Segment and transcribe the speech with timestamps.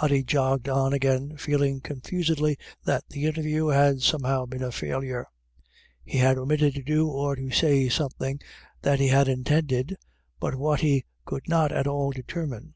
[0.00, 5.26] Ody jogged on again, feeling confusedly that the interview had somehow been a failure.
[6.02, 8.40] He had omitted to do or to say something
[8.80, 9.98] that he had intended,
[10.40, 12.72] but what he could not at all determine.